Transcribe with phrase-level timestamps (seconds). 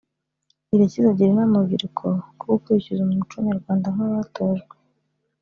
[0.73, 2.03] Irakiza agira inama urubyiruko
[2.39, 4.75] ko gukurikiza umuco Nyarwanda nk’abatojwe